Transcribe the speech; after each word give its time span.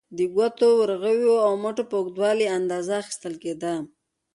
د 0.17 0.19
ګوتو، 0.35 0.67
ورغوي 0.79 1.29
او 1.47 1.51
مټو 1.63 1.83
په 1.89 1.95
اوږدوالي 1.99 2.43
یې 2.47 2.53
اندازه 2.59 2.93
اخیستل 3.01 3.33
کېده. 3.43 3.73